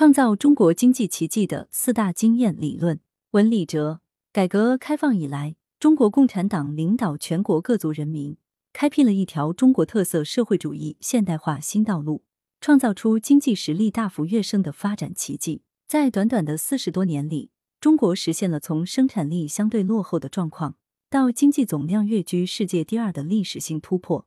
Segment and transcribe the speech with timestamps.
[0.00, 3.00] 创造中国经济奇迹的四大经验理论。
[3.32, 4.00] 文理哲，
[4.32, 8.38] 改革开放以来，中国共产党领导全国各族人民，
[8.72, 12.22] 开辟了一条中国特色社会主义现代化新道路，
[12.62, 15.64] 创造出经济实力大幅跃升的发展奇迹。
[15.86, 20.76] 在短短的四十多年里，中国实现了从生产力相对落后的状况，
[21.10, 24.26] 到经济总量跃居世界第二的历史性突破，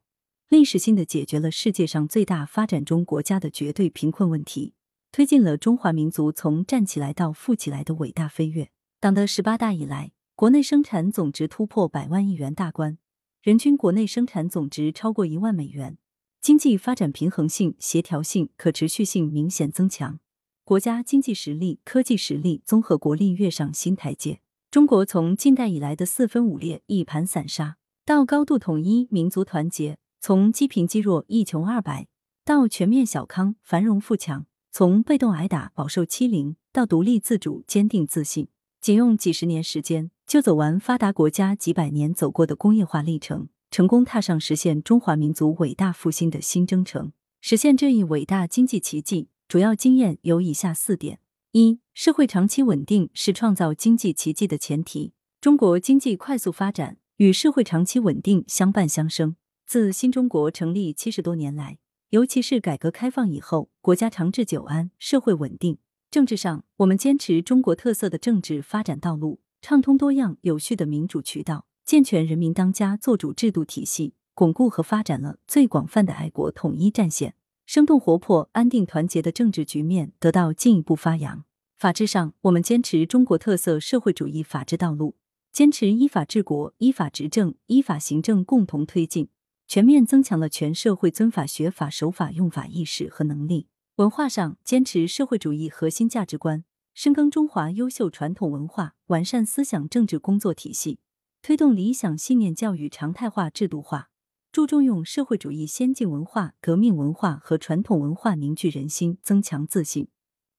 [0.49, 4.75] 历史性的解决了世界上最大发展中国家的绝对贫困问题。
[5.13, 8.71] 推进了中华民族从站起来到富起来的伟大飞跃。
[8.99, 12.97] 党的十八大以来，国内生产总值突破百万亿元大关，
[13.43, 15.99] 人均国内生产总值超过一万美元，
[16.41, 20.19] 经济发展平衡性、协调性、可持续性明显增强，
[20.63, 24.39] 国家经济实力、科技实力、综合国力跃上新台阶。
[24.71, 32.07] 中国从近代以来的四分五裂、一盘散沙，到高度统一、民族团结；从积贫积弱、一穷二白，
[32.43, 34.47] 到全面小康、繁荣富强。
[34.75, 38.47] 从被动挨打、饱受欺凌到独立自主、坚定自信，
[38.81, 47.11] 仅用几十年时间就走完发达国家几百年走过的工业化历程，成功踏上实现中华民族伟大复兴的新征程。
[47.39, 51.19] 实现这一伟大经济奇迹，主要经验有以下四点：
[51.51, 55.13] 一、社会长期稳定是创造经济奇迹的前提。
[55.39, 59.35] 中国经济快速发展与社会长期稳定相伴相生。
[59.67, 61.77] 自新中国成立七十多年来。
[62.13, 65.79] 尤其是改革开放以后，国家长治久安，社会稳定。
[66.11, 77.33] 政治上，我们坚持中国特色的政治发展道路，畅通多样有序的民主渠道，健全人民当家作主制度体系，巩固和发展了最广泛的爱国统一战线，
[77.65, 81.43] 生动活泼、安定团结的政治局面得到进一步发扬。
[81.75, 85.15] 法治上，我们坚持中国特色社会主义法治道路，
[85.51, 89.29] 坚持依法治国、依法执政、依法行政共同推进。
[89.67, 93.67] 全面增强了全社会遵法、学法、守法、用法意识和能力。
[93.95, 100.99] 文化上，坚持社会主义核心价值观，深耕中华优秀传统文化，完善思想政治工作体系，
[101.41, 104.09] 推动理想信念教育常态化、制度化，
[104.51, 110.07] 注重用社会主义先进文化、革命文化和传统文化凝聚人心、增强自信，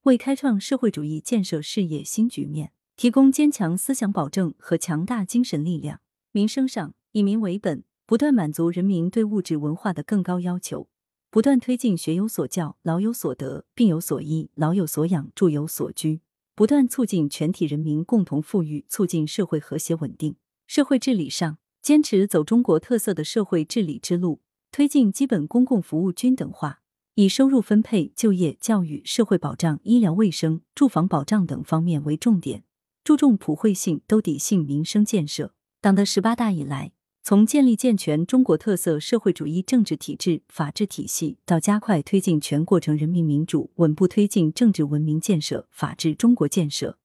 [0.03, 6.01] 为开创社会主义建设事业新局面提供坚强思想保证和强大精神力量。
[6.31, 7.85] 民生上，以民为本。
[8.07, 10.89] 不断满足人民对物质文化的更高要求，
[11.31, 16.21] 不断推进学有所教、老有所得、病有所医、老有所养、住有所居，
[16.55, 20.37] 不断促进全体人民共同富裕，促进社会和谐稳定。
[20.67, 26.83] 社会治理上，坚持走中国特色的社会治理之路，推进基本公共服务均等化，
[27.15, 32.65] 以收入分配、就业、教育、社会保障、医疗卫生、住房保障等方面为重点，
[33.03, 35.55] 注重普惠性、兜底性民生建设。
[35.81, 36.93] 党的十八大以来。
[37.27, 46.99] 从建立健全中国特色社会主义政治体制、法治体系，到加快推进全过程人民民主，稳步推进政治文明建设、法治中国建设，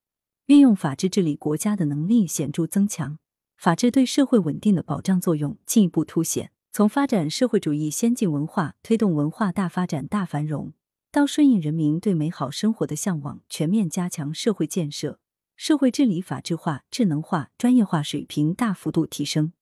[0.48, 3.18] 运用法治治理国家的能力显著增强，
[3.56, 6.52] 法治对社会稳定的保障作用进一步凸显。
[6.74, 10.74] 从发展社会主义先进文化、推动文化大发展大繁荣，
[11.14, 15.22] 到顺应人民对美好生活的向往，全面加强社会建设，
[15.56, 19.54] 社会治理法治化、智能化、专业化水平大幅度提升。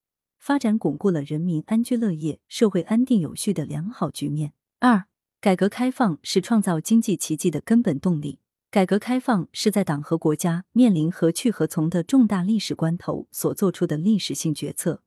[0.48, 4.54] 发展巩固了人民安居乐业、社会安定有序的良好局面。
[4.78, 5.04] 二、
[5.42, 8.38] 改革开放是创造经济奇迹的根本动力。
[8.70, 15.02] 改革开放是在党和国家面临何去何从的重大历史关头所做出的历史性决策。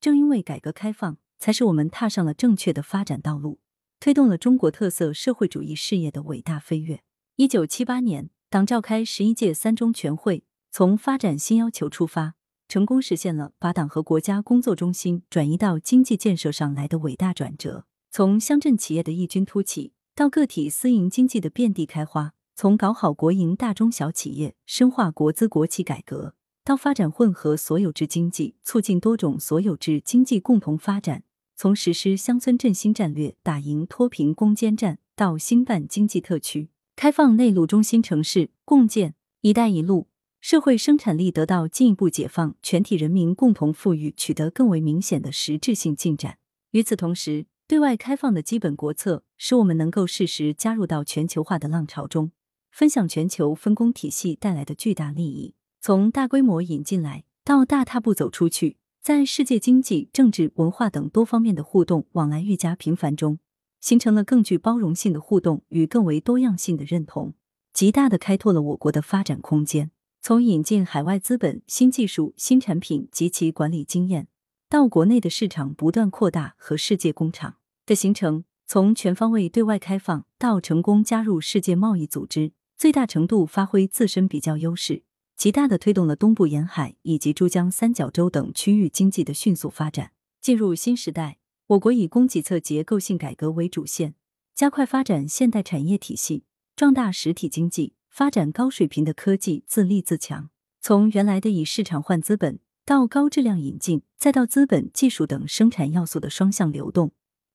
[0.00, 3.58] 正因为改革开放，才使我们踏上了正确的发展道路，
[3.98, 7.02] 推动了中国特色社会主义事业的伟大飞跃。
[7.34, 12.36] 一九七八年，党召开十一届三中全会，从发展新要求出发。
[12.68, 17.86] 成功实现了把党和国家工作中心转移到经济建设上来的伟大转折。
[18.10, 31.20] 从乡镇企业的异军突起，到个体私营经济的遍地开花；从搞好国营大中小企业，深化国资国企改革，到发展混合所有制经济，促进多种所有制经济共同发展；
[31.56, 40.08] 从实施乡村振兴战略，打赢脱贫攻坚战，到兴办经济特区，开放内陆中心城市，共建“一带一路”。
[40.40, 46.38] 社会生产力得到进一步解放，全体人民共同富裕取得更为明显的实质性进展。
[46.70, 52.30] 与此同时，对外开放的基本国策使我们能够适时加入到全球化的浪潮中，
[52.70, 55.54] 分享全球分工体系带来的巨大利益。
[55.80, 63.38] 从大规模引进来到大踏步走出去，在世界经济、政治、文化等多方面的互动往来愈加频繁中，
[63.80, 67.34] 形成了更具包容性的互动与更为多样性的认同，
[67.72, 69.90] 极大的开拓了我国的发展空间。
[70.28, 74.28] 从引进海外资本、新技术、新产品及其管理经验，
[74.68, 85.02] 到国内的市场不断扩大和世界工厂的形成；从全方位对外开放到成功加入世界贸易组织，最大程度发挥自身比较优势，
[85.34, 90.12] 极大的推动了东部沿海以及珠江三角洲等区域经济的迅速发展。
[90.42, 91.38] 进入新时代，
[91.68, 94.14] 我国以供给侧结构性改革为主线，
[94.54, 96.44] 加快发展现代产业体系，
[96.76, 100.50] 壮大实体经济，发展高水平的科技，自立自强。
[100.80, 107.12] 从原来的以市场换资本，到高质量引进，再到资本、技术等生产要素的双向流动，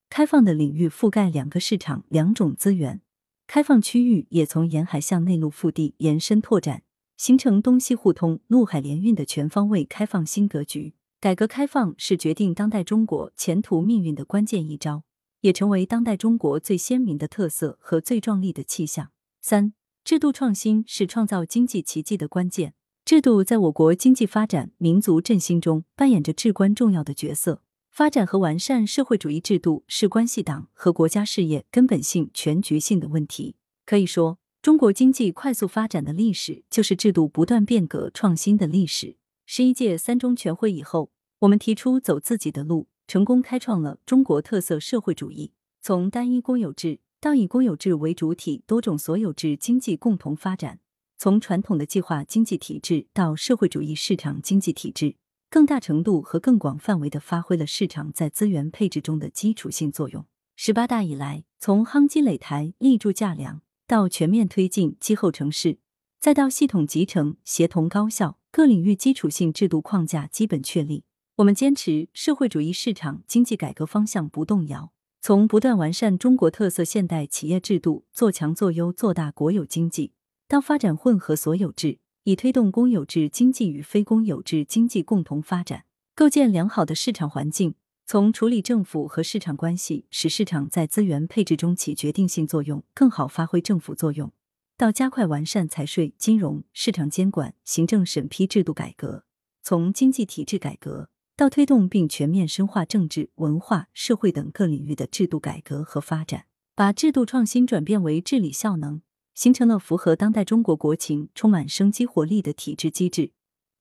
[0.10, 3.02] 开放的领域覆盖两个市场、两种资源。
[3.46, 6.84] 开放区域也从沿海向内陆腹地延伸拓展，
[7.18, 10.94] 形成东西互通、陆海联运的全方位开放新格局。
[11.20, 15.04] 改革开放是决定当代中国前途命运的关键一招，
[15.42, 19.10] 也成为当代中国最鲜明的特色和最壮丽的气象。
[19.42, 22.74] 三、制度创新是创造经济奇迹的关键。
[23.06, 27.62] 制度在我国经济发展、民族振兴中扮演着至关重要的角色。
[27.90, 33.56] 发展和完善社会主义制度是关系党和国家事业根本性、全局性的问题。
[33.86, 39.16] 可以说，中国经济快速发展的历史就是制度不断变革创新的历史。
[39.46, 45.54] 十一届三中全会以后，我们提出走自己的路，成功开创了中国特色社会主义。
[45.82, 50.82] 从单一公有制到以公有制为主体多种所有制经济共同发展，
[51.18, 55.16] 从传统的计划经济体制到社会主义市场经济体制。
[55.50, 60.26] 更大程度和更广范围的发挥了市场在资源配置中的基础性作用。
[60.58, 65.78] 十八大以来，从夯基垒台、立柱架梁，到全面推进基后城市，
[66.20, 71.06] 再到系统集成、协同高效，各领域基础性制度框架基本确立。
[71.38, 74.92] 我们坚持社会主义市场经济改革方向不动摇，
[75.26, 80.12] 从不断完善中国特色现代企业制度，做强做优做大国有经济，
[80.50, 82.00] 到发展混合所有制。
[82.24, 87.76] 以推动公有制经济与非公有制经济共同发展，构建良好的市场环境。
[88.06, 94.34] 从处理政府和市场关系，使市场在资源配置中起决定性作用，更好发挥政府作用，
[94.76, 99.24] 到加快完善财税、金融、市场监管、行政审批制度改革；
[99.62, 106.46] 从经济体制改革到推动并全面深化政治、文化、社会等各领域的制度改革和发展，
[106.76, 109.02] 把制度创新转变为治理效能。
[109.34, 113.32] 形成了符合当代中国国情、充满生机活力的体制机制，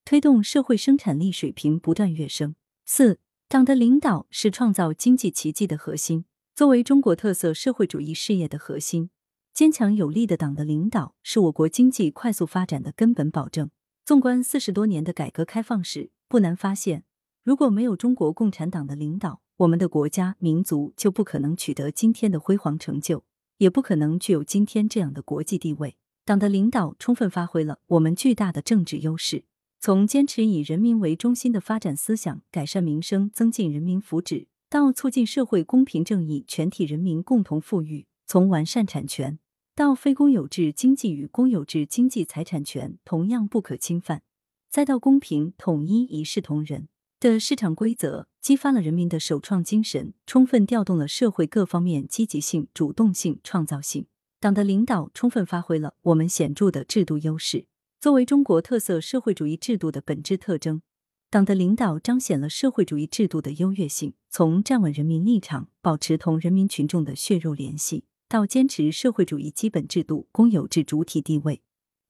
[0.03, 2.55] 推动社会生产力水平不断跃升。
[2.87, 3.19] 四、
[3.49, 6.25] 党的领导是创造经济奇迹的核心。
[6.55, 9.11] 作为中国特色社会主义事业的核心，
[9.53, 13.71] 坚强有力的党的领导是我国经济快速发展的根本保证。
[14.07, 17.05] 纵观四十多年的改革开放史，不难发现，
[17.45, 23.25] 如果没有中国共产党的领导，我们的国家民族就不可能取得今天的辉煌成就。
[23.59, 25.97] 也不可能具有今天这样的国际地位。
[26.25, 29.45] 党的领导充分发挥了我们巨大的政治优势，
[29.79, 39.39] 从坚持以人民为中心的发展思想，改善民生，增进人民福祉，到促进社会公平正义，全体人民共同富裕；从完善产权，
[39.77, 44.23] 到非公有制经济与公有制经济财产权同样不可侵犯，
[44.69, 46.89] 再到公平统一、一视同仁。
[47.23, 54.07] 的市场规则激发了人民的首创精神，充分调动了社会各方面积极性、主动性、创造性。
[54.41, 57.67] 党的领导充分发挥了我们显著的制度优势。
[58.01, 60.83] 作为中国特色社会主义制度的本质特征，
[61.31, 64.15] 党的领导彰显了社会主义制度的优越性。
[64.29, 71.61] 从站稳人民立场，保持同人民群众的血肉联系，到坚持社会主义基本制度公有制主体地位；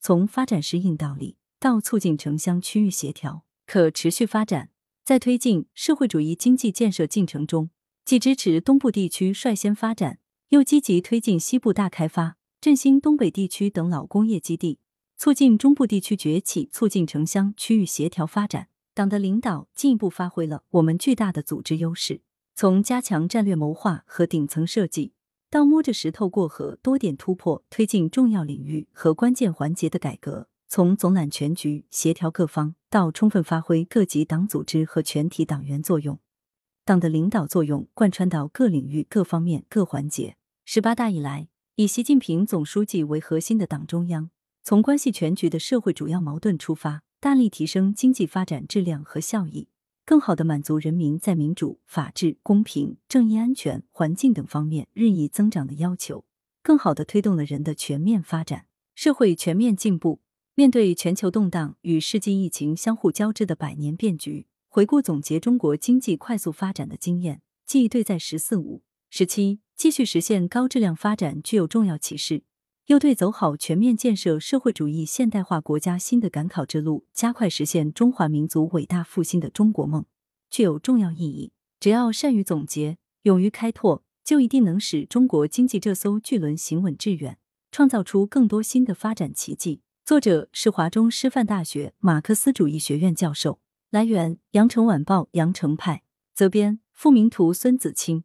[0.01, 4.71] 从发展适应道理，到促进城乡区域协调可持续发展。
[5.05, 7.71] 在推进社会主义经济建设进程中，
[8.05, 14.79] 既支持东部地区率先发展，又积极推进西部大开发，振兴东北地区等老工业基地，
[15.17, 18.69] 促进中部地区崛起，促进城乡区域协调发展。
[18.95, 22.21] 党的领导进一步发挥了我们巨大的组织优势，
[22.55, 25.15] 从加强战略谋划和顶层设计，
[25.51, 30.52] 到摸着石头过河、多点突破，推进重要领域和关键环节的改革。
[30.75, 36.19] 从总揽全局、协调各方，到充分发挥各级党组织和全体党员作用，
[36.87, 40.37] 党的领导作用贯穿到各领域、各方面、各环节。
[40.65, 44.31] 十八大以来，以习近平总书记为核心的党中央，
[44.63, 49.69] 从关系全局的社会主要矛盾出发，大力提升经济发展质量和效益，
[50.07, 56.25] 更好地满足人民在民主、法治、公平、正义、安全、环境等方面日益增长的要求，
[56.63, 58.65] 更好地推动了人的全面发展、
[58.95, 60.22] 社会全面进步。
[60.55, 72.43] 面对全球动荡与世纪疫情相互交织的百年变局，回顾总结中国经济快速发展的经验，既对在“十四五”时期继续实现高质量发展具有重要启示，
[72.89, 80.05] 又对走好全面建设社会主义现代化国家新的赶考之路，加快实现中华民族伟大复兴的中国梦
[80.51, 81.53] 具有重要意义。
[81.81, 87.39] 只要善于总结，勇于开拓，就一定能使中国经济这艘巨轮行稳致远。
[87.71, 89.81] 创造出更多新的发展奇迹。
[90.05, 93.61] 作者是华中师范大学马克思主义学院教授。
[93.89, 96.03] 来源：羊城晚报羊城派。
[96.35, 98.25] 责编：付明图，孙子清。